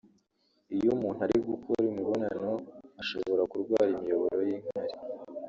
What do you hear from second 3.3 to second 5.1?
kurwara imiyoboro y’inkari